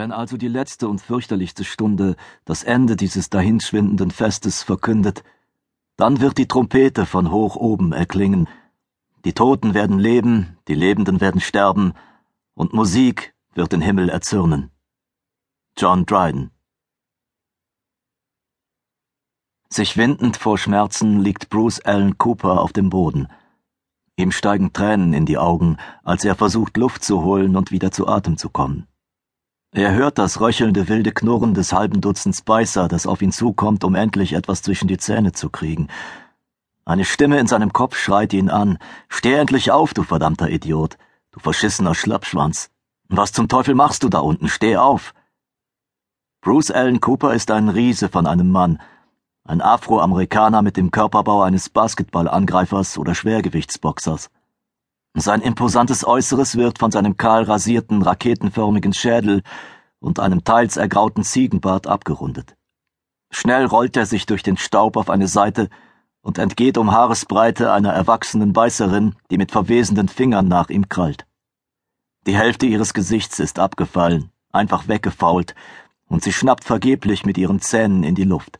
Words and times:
Wenn 0.00 0.12
also 0.12 0.38
die 0.38 0.48
letzte 0.48 0.88
und 0.88 1.02
fürchterlichste 1.02 1.62
Stunde 1.62 2.16
das 2.46 2.62
Ende 2.62 2.96
dieses 2.96 3.28
dahinschwindenden 3.28 4.10
Festes 4.10 4.62
verkündet, 4.62 5.22
dann 5.98 6.22
wird 6.22 6.38
die 6.38 6.48
Trompete 6.48 7.04
von 7.04 7.30
hoch 7.30 7.54
oben 7.54 7.92
erklingen, 7.92 8.48
die 9.26 9.34
Toten 9.34 9.74
werden 9.74 9.98
leben, 9.98 10.56
die 10.68 10.74
Lebenden 10.74 11.20
werden 11.20 11.42
sterben, 11.42 11.92
und 12.54 12.72
Musik 12.72 13.34
wird 13.52 13.72
den 13.72 13.82
Himmel 13.82 14.08
erzürnen. 14.08 14.70
John 15.76 16.06
Dryden 16.06 16.50
Sich 19.68 19.98
windend 19.98 20.38
vor 20.38 20.56
Schmerzen 20.56 21.20
liegt 21.20 21.50
Bruce 21.50 21.80
Allen 21.80 22.16
Cooper 22.16 22.62
auf 22.62 22.72
dem 22.72 22.88
Boden. 22.88 23.28
Ihm 24.16 24.32
steigen 24.32 24.72
Tränen 24.72 25.12
in 25.12 25.26
die 25.26 25.36
Augen, 25.36 25.76
als 26.02 26.24
er 26.24 26.36
versucht, 26.36 26.78
Luft 26.78 27.04
zu 27.04 27.22
holen 27.22 27.54
und 27.54 27.70
wieder 27.70 27.90
zu 27.90 28.08
Atem 28.08 28.38
zu 28.38 28.48
kommen. 28.48 28.86
Er 29.72 29.94
hört 29.94 30.18
das 30.18 30.40
röchelnde 30.40 30.88
wilde 30.88 31.12
Knurren 31.12 31.54
des 31.54 31.72
halben 31.72 32.00
Dutzends 32.00 32.42
Beißer, 32.42 32.88
das 32.88 33.06
auf 33.06 33.22
ihn 33.22 33.30
zukommt, 33.30 33.84
um 33.84 33.94
endlich 33.94 34.32
etwas 34.32 34.62
zwischen 34.62 34.88
die 34.88 34.98
Zähne 34.98 35.30
zu 35.30 35.48
kriegen. 35.48 35.86
Eine 36.84 37.04
Stimme 37.04 37.38
in 37.38 37.46
seinem 37.46 37.72
Kopf 37.72 37.96
schreit 37.96 38.32
ihn 38.32 38.50
an. 38.50 38.78
Steh 39.08 39.34
endlich 39.34 39.70
auf, 39.70 39.94
du 39.94 40.02
verdammter 40.02 40.50
Idiot. 40.50 40.98
Du 41.30 41.38
verschissener 41.38 41.94
Schlappschwanz. 41.94 42.70
Was 43.08 43.32
zum 43.32 43.46
Teufel 43.46 43.76
machst 43.76 44.02
du 44.02 44.08
da 44.08 44.18
unten? 44.18 44.48
Steh 44.48 44.76
auf. 44.76 45.14
Bruce 46.40 46.72
Allen 46.72 47.00
Cooper 47.00 47.32
ist 47.34 47.52
ein 47.52 47.68
Riese 47.68 48.08
von 48.08 48.26
einem 48.26 48.50
Mann. 48.50 48.80
Ein 49.44 49.60
Afroamerikaner 49.60 50.62
mit 50.62 50.76
dem 50.76 50.90
Körperbau 50.90 51.42
eines 51.42 51.68
Basketballangreifers 51.68 52.98
oder 52.98 53.14
Schwergewichtsboxers. 53.14 54.30
Sein 55.14 55.42
imposantes 55.42 56.06
Äußeres 56.06 56.56
wird 56.56 56.78
von 56.78 56.92
seinem 56.92 57.16
kahl 57.16 57.42
rasierten, 57.42 58.02
raketenförmigen 58.02 58.92
Schädel 58.92 59.42
und 59.98 60.20
einem 60.20 60.44
teils 60.44 60.76
ergrauten 60.76 61.24
Ziegenbart 61.24 61.86
abgerundet. 61.86 62.56
Schnell 63.30 63.64
rollt 63.66 63.96
er 63.96 64.06
sich 64.06 64.26
durch 64.26 64.42
den 64.42 64.56
Staub 64.56 64.96
auf 64.96 65.10
eine 65.10 65.28
Seite 65.28 65.68
und 66.22 66.38
entgeht 66.38 66.78
um 66.78 66.92
Haaresbreite 66.92 67.72
einer 67.72 67.92
erwachsenen 67.92 68.52
Beißerin, 68.52 69.16
die 69.30 69.38
mit 69.38 69.50
verwesenden 69.50 70.08
Fingern 70.08 70.48
nach 70.48 70.68
ihm 70.68 70.88
krallt. 70.88 71.26
Die 72.26 72.36
Hälfte 72.36 72.66
ihres 72.66 72.94
Gesichts 72.94 73.38
ist 73.38 73.58
abgefallen, 73.58 74.30
einfach 74.52 74.88
weggefault, 74.88 75.54
und 76.06 76.22
sie 76.22 76.32
schnappt 76.32 76.64
vergeblich 76.64 77.24
mit 77.24 77.38
ihren 77.38 77.60
Zähnen 77.60 78.02
in 78.02 78.14
die 78.14 78.24
Luft. 78.24 78.59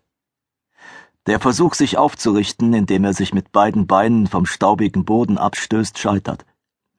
Der 1.26 1.38
Versuch, 1.38 1.74
sich 1.74 1.98
aufzurichten, 1.98 2.72
indem 2.72 3.04
er 3.04 3.12
sich 3.12 3.34
mit 3.34 3.52
beiden 3.52 3.86
Beinen 3.86 4.26
vom 4.26 4.46
staubigen 4.46 5.04
Boden 5.04 5.36
abstößt, 5.36 5.98
scheitert. 5.98 6.46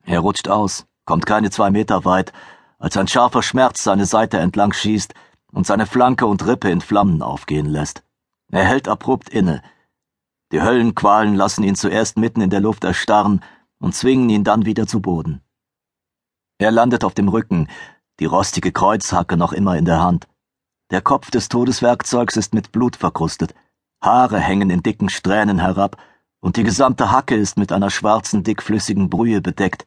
Er 0.04 0.20
rutscht 0.20 0.48
aus, 0.48 0.86
kommt 1.04 1.26
keine 1.26 1.50
zwei 1.50 1.70
Meter 1.70 2.04
weit, 2.04 2.32
als 2.78 2.96
ein 2.96 3.08
scharfer 3.08 3.42
Schmerz 3.42 3.82
seine 3.82 4.06
Seite 4.06 4.38
entlang 4.38 4.72
schießt 4.72 5.14
und 5.52 5.66
seine 5.66 5.86
Flanke 5.86 6.26
und 6.26 6.46
Rippe 6.46 6.70
in 6.70 6.80
Flammen 6.80 7.22
aufgehen 7.22 7.66
lässt. 7.66 8.04
Er 8.50 8.64
hält 8.64 8.88
abrupt 8.88 9.28
inne. 9.28 9.62
Die 10.52 10.62
Höllenqualen 10.62 11.34
lassen 11.34 11.64
ihn 11.64 11.76
zuerst 11.76 12.18
mitten 12.18 12.40
in 12.40 12.50
der 12.50 12.60
Luft 12.60 12.84
erstarren 12.84 13.42
und 13.78 13.94
zwingen 13.94 14.28
ihn 14.30 14.44
dann 14.44 14.66
wieder 14.66 14.86
zu 14.86 15.00
Boden. 15.00 15.42
Er 16.58 16.70
landet 16.70 17.04
auf 17.04 17.14
dem 17.14 17.28
Rücken, 17.28 17.68
die 18.20 18.26
rostige 18.26 18.70
Kreuzhacke 18.70 19.36
noch 19.36 19.52
immer 19.52 19.76
in 19.76 19.84
der 19.84 20.00
Hand. 20.00 20.28
Der 20.90 21.00
Kopf 21.00 21.30
des 21.30 21.48
Todeswerkzeugs 21.48 22.36
ist 22.36 22.54
mit 22.54 22.70
Blut 22.70 22.96
verkrustet. 22.96 23.54
Haare 24.02 24.40
hängen 24.40 24.70
in 24.70 24.82
dicken 24.82 25.08
Strähnen 25.08 25.60
herab, 25.60 25.96
und 26.40 26.56
die 26.56 26.64
gesamte 26.64 27.12
Hacke 27.12 27.36
ist 27.36 27.56
mit 27.56 27.70
einer 27.70 27.88
schwarzen, 27.88 28.42
dickflüssigen 28.42 29.08
Brühe 29.08 29.40
bedeckt, 29.40 29.86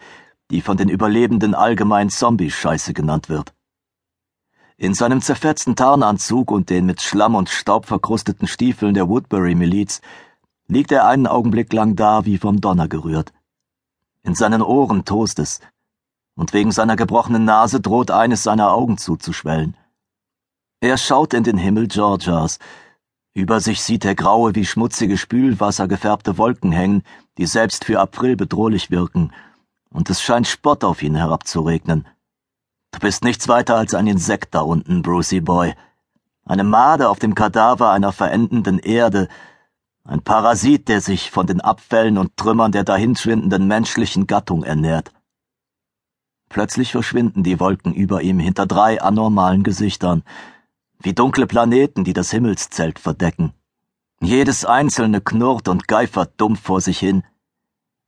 die 0.52 0.62
von 0.62 0.78
den 0.78 0.88
Überlebenden 0.88 1.54
allgemein 1.54 2.10
Zombie-Scheiße 2.10 2.94
genannt 2.94 3.28
wird. 3.28 3.54
In 4.78 4.94
seinem 4.94 5.22
zerfetzten 5.22 5.76
Tarnanzug 5.76 6.52
und 6.52 6.70
den 6.70 6.86
mit 6.86 7.02
Schlamm 7.02 7.36
und 7.36 7.50
Staub 7.50 7.86
verkrusteten 7.86 8.48
Stiefeln 8.48 8.94
der 8.94 9.10
Woodbury-Miliz 9.10 10.02
liegt 10.68 10.92
er 10.92 11.08
einen 11.08 11.28
Augenblick 11.28 11.74
lang 11.74 11.96
da 11.96 12.26
wie 12.26 12.38
vom 12.38 12.62
Donner 12.62 12.88
gerührt. 12.88 13.34
In 14.24 14.34
seinen 14.34 14.62
Ohren 14.62 15.04
tost 15.04 15.40
es, 15.40 15.60
und 16.36 16.54
wegen 16.54 16.72
seiner 16.72 16.96
gebrochenen 16.96 17.46
Nase 17.46 17.82
droht 17.82 18.12
eines 18.12 18.44
seiner 18.44 18.72
Augen 18.72 18.98
zuzuschwellen. 18.98 19.76
Er 20.80 20.98
schaut 20.98 21.34
in 21.34 21.44
den 21.44 21.58
Himmel 21.58 21.88
Georgias, 21.88 22.60
über 23.36 23.60
sich 23.60 23.84
sieht 23.84 24.06
er 24.06 24.16
graue 24.16 24.56
wie 24.56 24.66
schmutzige 24.66 25.18
Spülwasser 25.18 25.88
gefärbte 25.90 26.38
Wolken 26.38 26.72
hängen, 26.72 27.04
die 27.38 27.46
selbst 27.46 27.84
für 27.84 28.00
April 28.00 28.38
bedrohlich 28.38 28.90
wirken, 28.90 29.32
und 29.90 30.10
es 30.10 30.22
scheint 30.22 30.48
Spott 30.48 30.84
auf 30.86 31.04
ihn 31.04 31.16
herabzuregnen. 31.16 32.08
Du 32.92 33.00
bist 33.00 33.26
nichts 33.26 33.50
weiter 33.50 33.76
als 33.76 33.94
ein 33.94 34.08
Insekt 34.08 34.56
da 34.56 34.62
unten, 34.62 35.02
Brucey 35.02 35.42
Boy. 35.42 35.76
Eine 36.46 36.64
Made 36.64 37.10
auf 37.10 37.20
dem 37.20 37.36
Kadaver 37.36 37.92
einer 37.92 38.14
verendenden 38.14 38.80
Erde, 38.80 39.28
ein 40.06 40.22
Parasit, 40.22 40.88
der 40.88 41.02
sich 41.02 41.30
von 41.30 41.46
den 41.46 41.60
Abfällen 41.60 42.18
und 42.18 42.38
Trümmern 42.38 42.72
der 42.72 42.86
dahinschwindenden 42.86 43.68
menschlichen 43.68 44.28
Gattung 44.28 44.64
ernährt. 44.64 45.12
Plötzlich 46.48 46.94
verschwinden 46.94 47.44
die 47.44 47.60
Wolken 47.60 47.94
über 47.94 48.22
ihm 48.22 48.40
hinter 48.40 48.66
drei 48.66 49.02
anormalen 49.02 49.64
Gesichtern, 49.64 50.24
wie 51.00 51.14
dunkle 51.14 51.48
Planeten, 51.48 52.04
die 52.04 52.14
das 52.14 52.32
Himmelszelt 52.32 53.00
verdecken. 53.00 53.54
Jedes 54.22 54.66
einzelne 54.66 55.22
knurrt 55.22 55.68
und 55.68 55.88
geifert 55.88 56.34
dumpf 56.38 56.62
vor 56.62 56.82
sich 56.82 57.00
hin. 57.00 57.24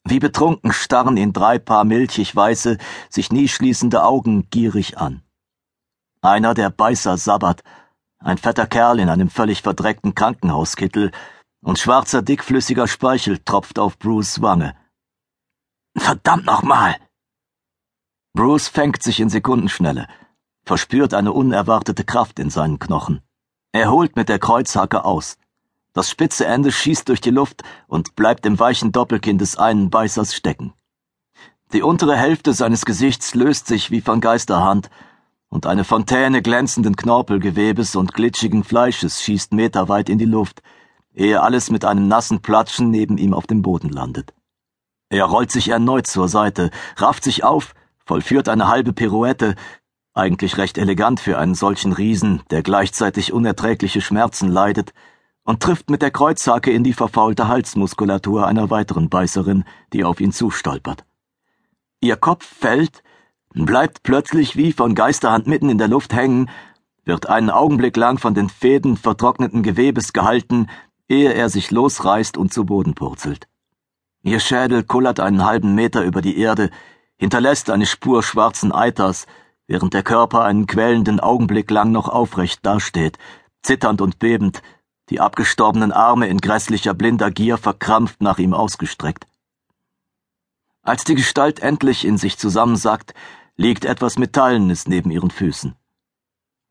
Wie 0.04 0.20
betrunken 0.20 0.72
starren 0.72 1.18
ihn 1.18 1.34
drei 1.34 1.60
Paar 1.60 1.84
milchig 1.84 2.36
weiße, 2.36 2.78
sich 3.10 3.32
nie 3.32 3.48
schließende 3.48 4.04
Augen 4.04 4.50
gierig 4.50 4.98
an. 4.98 5.22
Einer 6.22 6.54
der 6.54 6.70
Beißer 6.70 7.18
sabbert, 7.18 7.64
ein 8.20 8.38
fetter 8.38 8.68
Kerl 8.68 9.00
in 9.00 9.10
einem 9.10 9.30
völlig 9.30 9.62
verdreckten 9.62 10.16
Krankenhauskittel, 10.16 11.12
und 11.62 11.80
schwarzer 11.80 12.22
dickflüssiger 12.22 12.88
Speichel 12.88 13.40
tropft 13.40 13.80
auf 13.80 14.00
Bruce 14.00 14.42
Wange. 14.42 14.76
Verdammt 15.96 16.46
nochmal! 16.46 16.96
Bruce 18.34 18.68
fängt 18.68 19.04
sich 19.04 19.20
in 19.20 19.30
Sekundenschnelle 19.30 20.08
verspürt 20.68 21.14
eine 21.14 21.32
unerwartete 21.32 22.04
Kraft 22.04 22.40
in 22.40 22.50
seinen 22.50 22.78
Knochen. 22.78 23.22
Er 23.72 23.90
holt 23.90 24.18
mit 24.18 24.28
der 24.28 24.38
Kreuzhacke 24.38 25.06
aus. 25.06 25.38
Das 25.94 26.10
spitze 26.10 26.46
Ende 26.46 26.72
schießt 26.72 27.08
durch 27.08 27.22
die 27.22 27.32
Luft 27.32 27.64
und 27.88 28.16
bleibt 28.16 28.46
im 28.46 28.60
weichen 28.60 28.92
Doppelkinn 28.92 29.38
des 29.38 29.58
einen 29.58 29.90
Beißers 29.90 30.36
stecken. 30.36 30.74
Die 31.74 31.82
untere 31.82 32.18
Hälfte 32.18 32.54
seines 32.54 32.86
Gesichts 32.86 33.34
löst 33.34 33.68
sich 33.68 33.92
wie 33.92 34.02
von 34.02 34.22
Geisterhand, 34.22 34.90
und 35.50 35.66
eine 35.66 35.86
Fontäne 35.86 36.42
glänzenden 36.42 36.98
Knorpelgewebes 36.98 37.96
und 37.96 38.14
glitschigen 38.14 38.66
Fleisches 38.66 39.22
schießt 39.22 39.54
meterweit 39.54 40.10
in 40.10 40.18
die 40.18 40.26
Luft, 40.26 40.62
ehe 41.14 41.42
alles 41.42 41.72
mit 41.72 41.86
einem 41.86 42.10
nassen 42.10 42.42
Platschen 42.42 42.92
neben 42.92 43.18
ihm 43.18 43.34
auf 43.34 43.48
dem 43.48 43.62
Boden 43.62 43.90
landet. 43.90 44.34
Er 45.10 45.24
rollt 45.24 45.52
sich 45.52 45.70
erneut 45.70 46.08
zur 46.08 46.28
Seite, 46.28 46.70
rafft 46.98 47.24
sich 47.24 47.46
auf, 47.46 47.74
vollführt 48.06 48.50
eine 48.50 48.68
halbe 48.68 48.92
Pirouette, 48.92 49.56
eigentlich 50.18 50.58
recht 50.58 50.78
elegant 50.78 51.20
für 51.20 51.38
einen 51.38 51.56
solchen 51.56 51.94
Riesen, 51.94 52.42
der 52.50 52.64
gleichzeitig 52.64 53.34
unerträgliche 53.34 54.02
Schmerzen 54.02 54.50
leidet, 54.50 54.94
und 55.44 55.64
trifft 55.64 55.90
mit 55.90 56.02
der 56.02 56.12
Kreuzhacke 56.12 56.72
in 56.72 56.84
die 56.84 56.94
verfaulte 56.94 57.48
Halsmuskulatur 57.48 58.46
einer 58.46 58.70
weiteren 58.70 59.08
Beißerin, 59.08 59.64
die 59.94 60.04
auf 60.04 60.20
ihn 60.20 60.34
zustolpert. 60.34 61.06
Ihr 62.02 62.18
Kopf 62.18 62.46
fällt, 62.46 63.02
bleibt 63.54 64.04
plötzlich 64.04 64.58
wie 64.58 64.74
von 64.74 64.94
Geisterhand 64.94 65.48
mitten 65.48 65.70
in 65.70 65.78
der 65.78 65.88
Luft 65.88 66.14
hängen, 66.14 66.50
wird 67.06 67.30
einen 67.30 67.50
Augenblick 67.50 67.96
lang 67.96 68.18
von 68.18 68.34
den 68.34 68.50
Fäden 68.50 68.98
vertrockneten 68.98 69.64
Gewebes 69.64 70.12
gehalten, 70.12 70.68
ehe 71.08 71.34
er 71.34 71.50
sich 71.50 71.72
losreißt 71.72 72.38
und 72.38 72.54
zu 72.54 72.66
Boden 72.66 72.94
purzelt. 72.94 73.48
Ihr 74.24 74.42
Schädel 74.42 74.84
kullert 74.84 75.22
einen 75.22 75.46
halben 75.46 75.74
Meter 75.74 76.04
über 76.04 76.22
die 76.22 76.38
Erde, 76.38 76.70
hinterlässt 77.16 77.70
eine 77.70 77.86
Spur 77.86 78.22
schwarzen 78.22 78.74
Eiters, 78.74 79.26
während 79.68 79.94
der 79.94 80.04
Körper 80.04 80.44
einen 80.44 80.66
quälenden 80.66 81.20
Augenblick 81.20 81.70
lang 81.70 81.92
noch 81.92 82.10
aufrecht 82.10 82.66
dasteht, 82.66 83.18
zitternd 83.62 84.02
und 84.02 84.20
bebend, 84.20 84.62
die 85.10 85.20
abgestorbenen 85.20 85.92
Arme 85.92 86.28
in 86.28 86.40
grässlicher 86.40 86.94
blinder 86.94 87.32
Gier 87.32 87.58
verkrampft 87.58 88.22
nach 88.22 88.40
ihm 88.40 88.54
ausgestreckt. 88.54 89.28
Als 90.82 91.04
die 91.04 91.16
Gestalt 91.16 91.60
endlich 91.60 92.06
in 92.06 92.18
sich 92.18 92.38
zusammensackt, 92.38 93.14
liegt 93.58 93.86
etwas 93.86 94.18
Metallenes 94.18 94.88
neben 94.88 95.12
ihren 95.12 95.32
Füßen. 95.32 95.76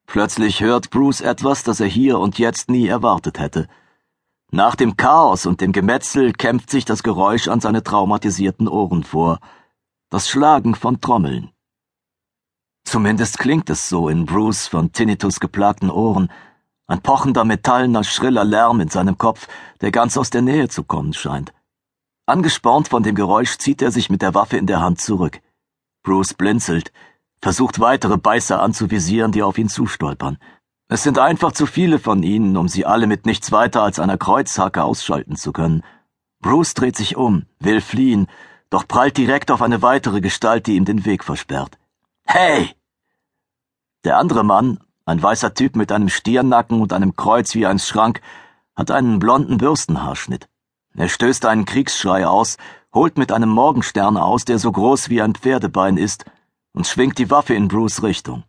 Plötzlich 0.06 0.60
hört 0.60 0.90
Bruce 0.90 1.20
etwas, 1.20 1.64
das 1.64 1.80
er 1.80 1.88
hier 1.88 2.18
und 2.18 2.38
jetzt 2.38 2.70
nie 2.70 2.86
erwartet 2.86 3.38
hätte. 3.38 3.68
Nach 4.50 4.76
dem 4.76 4.96
Chaos 4.96 5.44
und 5.44 5.60
dem 5.60 5.72
Gemetzel 5.72 6.32
kämpft 6.32 6.70
sich 6.70 6.84
das 6.84 7.02
Geräusch 7.02 7.48
an 7.48 7.60
seine 7.60 7.82
traumatisierten 7.82 8.68
Ohren 8.68 9.02
vor, 9.02 9.40
das 10.08 10.28
Schlagen 10.28 10.76
von 10.76 11.00
Trommeln. 11.00 11.50
Zumindest 12.86 13.38
klingt 13.38 13.68
es 13.68 13.88
so 13.88 14.08
in 14.08 14.26
Bruce 14.26 14.68
von 14.68 14.92
Tinnitus 14.92 15.40
geplagten 15.40 15.90
Ohren, 15.90 16.30
ein 16.86 17.02
pochender 17.02 17.44
metallener, 17.44 18.04
schriller 18.04 18.44
Lärm 18.44 18.80
in 18.80 18.88
seinem 18.88 19.18
Kopf, 19.18 19.48
der 19.80 19.90
ganz 19.90 20.16
aus 20.16 20.30
der 20.30 20.42
Nähe 20.42 20.68
zu 20.68 20.84
kommen 20.84 21.12
scheint. 21.12 21.52
Angespornt 22.26 22.86
von 22.88 23.02
dem 23.02 23.16
Geräusch 23.16 23.58
zieht 23.58 23.82
er 23.82 23.90
sich 23.90 24.08
mit 24.08 24.22
der 24.22 24.34
Waffe 24.34 24.56
in 24.56 24.68
der 24.68 24.80
Hand 24.80 25.00
zurück. 25.00 25.40
Bruce 26.04 26.34
blinzelt. 26.34 26.92
versucht 27.42 27.80
weitere 27.80 28.18
Beißer 28.18 28.62
anzuvisieren, 28.62 29.32
die 29.32 29.42
auf 29.42 29.58
ihn 29.58 29.68
zustolpern. 29.68 30.38
Es 30.88 31.02
sind 31.02 31.18
einfach 31.18 31.50
zu 31.50 31.66
viele 31.66 31.98
von 31.98 32.22
ihnen, 32.22 32.56
um 32.56 32.68
sie 32.68 32.86
alle 32.86 33.08
mit 33.08 33.26
nichts 33.26 33.50
weiter 33.50 33.82
als 33.82 33.98
einer 33.98 34.16
Kreuzhacke 34.16 34.84
ausschalten 34.84 35.34
zu 35.34 35.52
können. 35.52 35.82
Bruce 36.40 36.74
dreht 36.74 36.96
sich 36.96 37.16
um, 37.16 37.46
will 37.58 37.80
fliehen, 37.80 38.28
doch 38.70 38.86
prallt 38.86 39.16
direkt 39.16 39.50
auf 39.50 39.60
eine 39.60 39.82
weitere 39.82 40.20
Gestalt, 40.20 40.68
die 40.68 40.76
ihm 40.76 40.84
den 40.84 41.04
Weg 41.04 41.24
versperrt. 41.24 41.76
Hey! 42.24 42.75
Der 44.06 44.18
andere 44.18 44.44
Mann, 44.44 44.78
ein 45.04 45.20
weißer 45.20 45.52
Typ 45.54 45.74
mit 45.74 45.90
einem 45.90 46.08
Stirnnacken 46.08 46.80
und 46.80 46.92
einem 46.92 47.16
Kreuz 47.16 47.56
wie 47.56 47.66
ein 47.66 47.80
Schrank, 47.80 48.20
hat 48.76 48.92
einen 48.92 49.18
blonden 49.18 49.58
Bürstenhaarschnitt. 49.58 50.48
Er 50.94 51.08
stößt 51.08 51.44
einen 51.44 51.64
Kriegsschrei 51.64 52.24
aus, 52.24 52.56
holt 52.94 53.18
mit 53.18 53.32
einem 53.32 53.48
Morgenstern 53.48 54.16
aus, 54.16 54.44
der 54.44 54.60
so 54.60 54.70
groß 54.70 55.08
wie 55.08 55.20
ein 55.20 55.34
Pferdebein 55.34 55.96
ist, 55.96 56.24
und 56.72 56.86
schwingt 56.86 57.18
die 57.18 57.32
Waffe 57.32 57.54
in 57.54 57.66
Bruce 57.66 58.04
Richtung. 58.04 58.44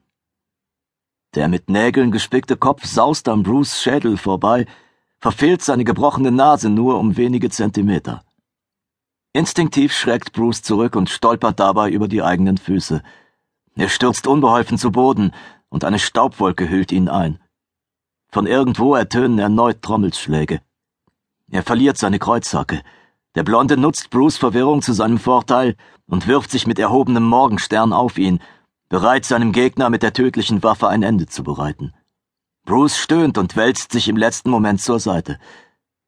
Der 1.33 1.47
mit 1.47 1.71
Nägeln 1.71 2.11
gespickte 2.11 2.55
Kopf 2.55 2.85
saust 2.85 3.27
am 3.27 3.41
Bruce 3.41 3.81
Schädel 3.81 4.17
vorbei, 4.17 4.67
verfehlt 5.17 5.63
seine 5.63 5.85
gebrochene 5.85 6.29
Nase 6.31 6.69
nur 6.69 6.99
um 6.99 7.17
wenige 7.17 7.49
Zentimeter. 7.49 8.23
Instinktiv 9.33 9.91
schreckt 9.91 10.33
Bruce 10.33 10.61
zurück 10.61 10.95
und 10.95 11.09
stolpert 11.09 11.59
dabei 11.59 11.89
über 11.89 12.07
die 12.07 12.21
eigenen 12.21 12.59
Füße. 12.59 13.01
Er 13.77 13.89
stürzt 13.89 14.25
unbeholfen 14.25 14.79
zu 14.79 14.91
Boden, 14.91 15.31
und 15.69 15.83
eine 15.85 15.99
Staubwolke 15.99 16.67
hüllt 16.67 16.91
ihn 16.91 17.09
ein. 17.09 17.39
Von 18.31 18.47
irgendwo 18.47 18.95
ertönen 18.95 19.37
erneut 19.37 19.83
Trommelschläge. 19.83 20.61
Er 21.51 21.61
verliert 21.61 21.97
seine 21.97 22.17
Kreuzhacke. 22.17 22.81
Der 23.35 23.43
Blonde 23.43 23.77
nutzt 23.77 24.09
Bruce 24.09 24.37
Verwirrung 24.37 24.81
zu 24.81 24.93
seinem 24.93 25.19
Vorteil 25.19 25.75
und 26.07 26.25
wirft 26.25 26.49
sich 26.49 26.65
mit 26.65 26.79
erhobenem 26.79 27.23
Morgenstern 27.23 27.93
auf 27.93 28.17
ihn, 28.17 28.39
bereit 28.89 29.25
seinem 29.25 29.51
Gegner 29.51 29.91
mit 29.91 30.01
der 30.01 30.13
tödlichen 30.13 30.63
Waffe 30.63 30.87
ein 30.87 31.03
Ende 31.03 31.27
zu 31.27 31.43
bereiten. 31.43 31.93
Bruce 32.65 32.97
stöhnt 32.97 33.37
und 33.37 33.55
wälzt 33.55 33.91
sich 33.91 34.07
im 34.07 34.17
letzten 34.17 34.49
Moment 34.49 34.81
zur 34.81 34.99
Seite. 34.99 35.37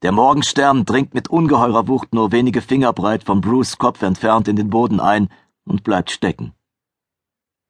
Der 0.01 0.11
Morgenstern 0.11 0.85
dringt 0.85 1.13
mit 1.13 1.27
ungeheurer 1.27 1.87
Wucht 1.87 2.15
nur 2.15 2.31
wenige 2.31 2.61
Finger 2.61 2.93
breit 2.93 3.23
von 3.23 3.41
Bruce 3.41 3.77
Kopf 3.77 4.01
entfernt 4.01 4.47
in 4.47 4.55
den 4.55 4.71
Boden 4.71 4.99
ein 4.99 5.29
und 5.65 5.83
bleibt 5.83 6.09
stecken. 6.09 6.53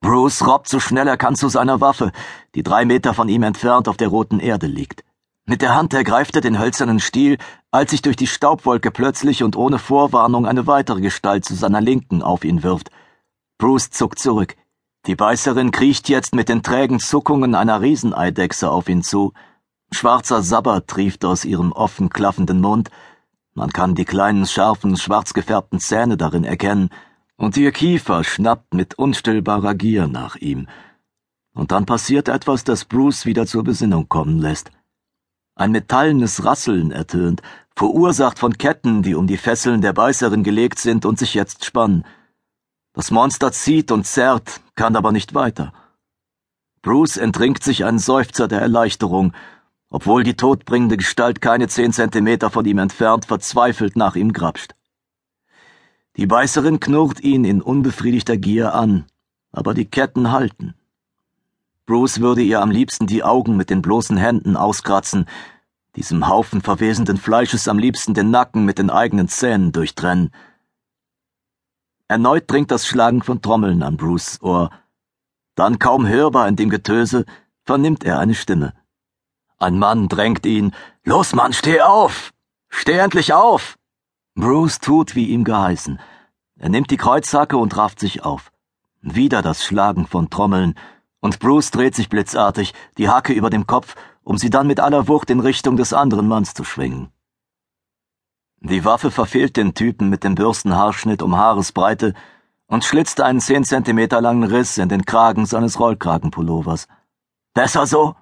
Bruce 0.01 0.45
robbt 0.45 0.69
so 0.69 0.79
schnell 0.79 1.07
er 1.07 1.17
kann 1.17 1.35
zu 1.35 1.49
seiner 1.49 1.81
Waffe, 1.81 2.11
die 2.55 2.63
drei 2.63 2.85
Meter 2.85 3.13
von 3.13 3.29
ihm 3.29 3.43
entfernt 3.43 3.87
auf 3.87 3.97
der 3.97 4.07
roten 4.07 4.39
Erde 4.39 4.67
liegt. 4.67 5.03
Mit 5.45 5.61
der 5.61 5.75
Hand 5.75 5.93
ergreift 5.93 6.35
er 6.35 6.41
den 6.41 6.59
hölzernen 6.59 6.99
Stiel, 6.99 7.37
als 7.71 7.91
sich 7.91 8.01
durch 8.01 8.15
die 8.15 8.27
Staubwolke 8.27 8.91
plötzlich 8.91 9.43
und 9.43 9.55
ohne 9.55 9.79
Vorwarnung 9.79 10.45
eine 10.45 10.67
weitere 10.67 11.01
Gestalt 11.01 11.43
zu 11.43 11.55
seiner 11.55 11.81
Linken 11.81 12.21
auf 12.21 12.45
ihn 12.45 12.63
wirft. 12.63 12.91
Bruce 13.57 13.89
zuckt 13.89 14.19
zurück. 14.19 14.55
Die 15.07 15.15
Beißerin 15.15 15.71
kriecht 15.71 16.07
jetzt 16.07 16.35
mit 16.35 16.49
den 16.49 16.61
trägen 16.61 16.99
Zuckungen 16.99 17.55
einer 17.55 17.81
Rieseneidechse 17.81 18.69
auf 18.69 18.87
ihn 18.89 19.01
zu. 19.01 19.33
Schwarzer 19.91 20.43
Sabber 20.43 20.85
trieft 20.85 21.25
aus 21.25 21.45
ihrem 21.45 21.71
offen 21.71 22.09
klaffenden 22.09 22.61
Mund. 22.61 22.89
Man 23.55 23.71
kann 23.71 23.95
die 23.95 24.05
kleinen, 24.05 24.45
scharfen, 24.45 24.97
schwarz 24.97 25.33
gefärbten 25.33 25.79
Zähne 25.79 26.15
darin 26.15 26.43
erkennen, 26.43 26.89
und 27.39 27.55
ihr 27.55 27.71
Kiefer 27.71 28.25
schnappt 28.25 28.73
mit 28.73 28.99
unstillbarer 28.99 29.73
Gier 29.73 30.07
nach 30.07 30.35
ihm. 30.35 30.67
Und 31.53 31.71
dann 31.71 31.85
passiert 31.85 32.27
etwas, 32.27 32.65
das 32.65 32.83
Bruce 32.83 33.25
wieder 33.25 33.47
zur 33.47 33.63
Besinnung 33.63 34.09
kommen 34.09 34.39
lässt. 34.39 34.71
Ein 35.55 35.71
metallenes 35.71 36.43
Rasseln 36.43 36.91
ertönt, 36.91 37.41
verursacht 37.77 38.39
von 38.39 38.57
Ketten, 38.57 39.03
die 39.03 39.15
um 39.15 39.25
die 39.25 39.37
Fesseln 39.37 39.81
der 39.81 39.93
Beißerin 39.93 40.43
gelegt 40.43 40.79
sind 40.79 41.05
und 41.05 41.17
sich 41.17 41.33
jetzt 41.33 41.63
spannen. 41.63 42.05
Das 42.93 43.09
Monster 43.09 43.53
zieht 43.53 43.89
und 43.91 44.05
zerrt, 44.05 44.59
kann 44.75 44.97
aber 44.97 45.13
nicht 45.13 45.33
weiter. 45.33 45.71
Bruce 46.81 47.15
entringt 47.15 47.63
sich 47.63 47.85
einen 47.85 47.99
Seufzer 47.99 48.49
der 48.49 48.59
Erleichterung, 48.59 49.31
obwohl 49.89 50.23
die 50.23 50.35
todbringende 50.35 50.97
Gestalt 50.97 51.39
keine 51.39 51.69
zehn 51.69 51.93
Zentimeter 51.93 52.49
von 52.49 52.65
ihm 52.65 52.79
entfernt 52.79 53.25
verzweifelt 53.25 53.95
nach 53.95 54.17
ihm 54.17 54.33
grapscht. 54.33 54.75
Die 56.19 56.27
Beißerin 56.27 56.81
knurrt 56.81 57.21
ihn 57.21 57.45
in 57.45 57.61
unbefriedigter 57.61 58.35
Gier 58.35 58.73
an, 58.73 59.05
aber 59.53 59.73
die 59.73 59.85
Ketten 59.85 60.33
halten. 60.33 60.75
Bruce 61.85 62.19
würde 62.19 62.41
ihr 62.41 62.61
am 62.61 62.71
liebsten 62.71 63.07
die 63.07 63.23
Augen 63.23 63.55
mit 63.55 63.69
den 63.69 63.81
bloßen 63.81 64.17
Händen 64.17 64.57
auskratzen, 64.57 65.27
diesem 65.95 66.27
Haufen 66.27 66.59
verwesenden 66.59 67.15
Fleisches 67.15 67.69
am 67.69 67.79
liebsten 67.79 68.15
den 68.15 68.31
Nacken 68.31 68.65
mit 68.65 68.79
den 68.79 68.89
eigenen 68.89 69.29
Zähnen 69.29 69.71
durchtrennen. 69.71 70.31
Erneut 72.09 72.51
dringt 72.51 72.71
das 72.71 72.85
Schlagen 72.85 73.23
von 73.23 73.41
Trommeln 73.41 73.81
an 73.81 73.95
Bruce 73.95 74.41
Ohr. 74.41 74.71
Dann 75.55 75.79
kaum 75.79 76.05
hörbar 76.05 76.49
in 76.49 76.57
dem 76.57 76.69
Getöse 76.69 77.23
vernimmt 77.63 78.03
er 78.03 78.19
eine 78.19 78.35
Stimme. 78.35 78.73
Ein 79.57 79.79
Mann 79.79 80.09
drängt 80.09 80.45
ihn. 80.45 80.75
Los, 81.05 81.33
Mann, 81.33 81.53
steh 81.53 81.79
auf! 81.79 82.33
Steh 82.67 82.97
endlich 82.97 83.31
auf! 83.31 83.78
Bruce 84.39 84.79
tut, 84.79 85.15
wie 85.15 85.25
ihm 85.25 85.43
geheißen. 85.43 85.99
Er 86.57 86.69
nimmt 86.69 86.91
die 86.91 86.97
Kreuzhacke 86.97 87.57
und 87.57 87.75
rafft 87.75 87.99
sich 87.99 88.23
auf. 88.23 88.53
Wieder 89.01 89.41
das 89.41 89.65
Schlagen 89.65 90.07
von 90.07 90.29
Trommeln, 90.29 90.75
und 91.19 91.39
Bruce 91.39 91.71
dreht 91.71 91.93
sich 91.93 92.07
blitzartig, 92.07 92.73
die 92.97 93.09
Hacke 93.09 93.33
über 93.33 93.49
dem 93.49 93.67
Kopf, 93.67 93.95
um 94.23 94.37
sie 94.37 94.49
dann 94.49 94.67
mit 94.67 94.79
aller 94.79 95.09
Wucht 95.09 95.29
in 95.29 95.41
Richtung 95.41 95.75
des 95.75 95.91
anderen 95.91 96.29
Manns 96.29 96.53
zu 96.53 96.63
schwingen. 96.63 97.11
Die 98.61 98.85
Waffe 98.85 99.11
verfehlt 99.11 99.57
den 99.57 99.73
Typen 99.73 100.09
mit 100.09 100.23
dem 100.23 100.35
Bürstenhaarschnitt 100.35 101.21
um 101.21 101.35
Haaresbreite 101.35 102.13
und 102.67 102.85
schlitzt 102.85 103.19
einen 103.19 103.41
zehn 103.41 103.65
Zentimeter 103.65 104.21
langen 104.21 104.49
Riss 104.49 104.77
in 104.77 104.87
den 104.87 105.05
Kragen 105.05 105.45
seines 105.47 105.81
Rollkragenpullovers. 105.81 106.87
Besser 107.53 107.85
so? 107.85 108.15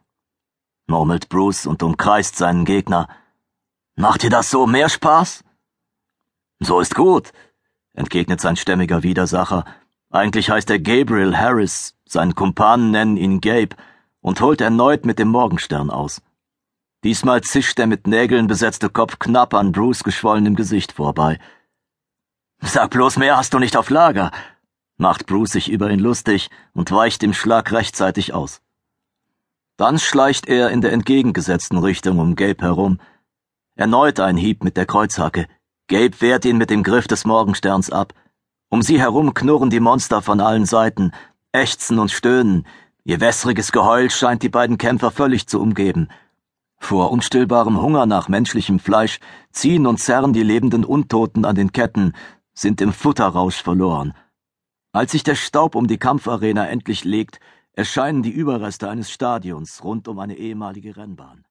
murmelt 0.87 1.29
Bruce 1.29 1.67
und 1.67 1.83
umkreist 1.83 2.37
seinen 2.37 2.65
Gegner. 2.65 3.07
Macht 3.95 4.23
dir 4.23 4.31
das 4.31 4.49
so 4.49 4.65
mehr 4.65 4.89
Spaß? 4.89 5.43
So 6.59 6.79
ist 6.79 6.95
gut, 6.95 7.31
entgegnet 7.93 8.41
sein 8.41 8.55
stämmiger 8.55 9.03
Widersacher. 9.03 9.65
Eigentlich 10.09 10.49
heißt 10.49 10.69
er 10.69 10.79
Gabriel 10.79 11.37
Harris, 11.37 11.95
seine 12.05 12.33
Kumpanen 12.33 12.91
nennen 12.91 13.17
ihn 13.17 13.41
Gabe, 13.41 13.75
und 14.21 14.41
holt 14.41 14.61
erneut 14.61 15.05
mit 15.05 15.19
dem 15.19 15.29
Morgenstern 15.29 15.89
aus. 15.89 16.21
Diesmal 17.03 17.41
zischt 17.41 17.77
der 17.77 17.87
mit 17.87 18.07
Nägeln 18.07 18.47
besetzte 18.47 18.89
Kopf 18.89 19.19
knapp 19.19 19.53
an 19.53 19.71
Bruce 19.71 20.03
geschwollenem 20.03 20.55
Gesicht 20.55 20.93
vorbei. 20.93 21.39
Sag 22.59 22.89
bloß 22.89 23.17
mehr 23.17 23.37
hast 23.37 23.53
du 23.53 23.59
nicht 23.59 23.77
auf 23.77 23.89
Lager, 23.89 24.31
macht 24.97 25.27
Bruce 25.27 25.51
sich 25.51 25.69
über 25.69 25.91
ihn 25.91 25.99
lustig 25.99 26.49
und 26.73 26.91
weicht 26.91 27.21
dem 27.21 27.33
Schlag 27.33 27.71
rechtzeitig 27.71 28.33
aus. 28.33 28.61
Dann 29.77 29.99
schleicht 29.99 30.47
er 30.47 30.71
in 30.71 30.81
der 30.81 30.91
entgegengesetzten 30.91 31.77
Richtung 31.77 32.17
um 32.17 32.35
Gabe 32.35 32.63
herum. 32.63 32.99
Erneut 33.75 34.19
ein 34.19 34.35
Hieb 34.35 34.63
mit 34.63 34.75
der 34.75 34.87
Kreuzhacke. 34.87 35.47
Gabe 35.89 36.19
wehrt 36.19 36.43
ihn 36.43 36.57
mit 36.57 36.69
dem 36.69 36.83
Griff 36.83 37.07
des 37.07 37.23
Morgensterns 37.23 37.89
ab. 37.89 38.13
Um 38.69 38.81
sie 38.81 38.99
herum 38.99 39.33
knurren 39.33 39.69
die 39.69 39.79
Monster 39.79 40.21
von 40.21 40.41
allen 40.41 40.65
Seiten, 40.65 41.11
ächzen 41.53 41.97
und 41.97 42.11
stöhnen. 42.11 42.67
Ihr 43.05 43.21
wässriges 43.21 43.71
Geheul 43.71 44.09
scheint 44.09 44.43
die 44.43 44.49
beiden 44.49 44.77
Kämpfer 44.77 45.11
völlig 45.11 45.47
zu 45.47 45.61
umgeben. 45.61 46.09
Vor 46.77 47.11
unstillbarem 47.11 47.81
Hunger 47.81 48.05
nach 48.05 48.27
menschlichem 48.27 48.79
Fleisch 48.79 49.19
ziehen 49.51 49.87
und 49.87 49.99
zerren 49.99 50.33
die 50.33 50.43
lebenden 50.43 50.83
Untoten 50.83 51.45
an 51.45 51.55
den 51.55 51.71
Ketten, 51.71 52.13
sind 52.53 52.81
im 52.81 52.91
Futterrausch 52.91 53.63
verloren. 53.63 54.13
Als 54.91 55.13
sich 55.13 55.23
der 55.23 55.35
Staub 55.35 55.73
um 55.75 55.87
die 55.87 55.97
Kampfarena 55.97 56.67
endlich 56.67 57.05
legt, 57.05 57.39
erscheinen 57.71 58.23
die 58.23 58.31
Überreste 58.31 58.89
eines 58.89 59.09
Stadions 59.09 59.85
rund 59.85 60.09
um 60.09 60.19
eine 60.19 60.35
ehemalige 60.35 60.97
Rennbahn. 60.97 61.46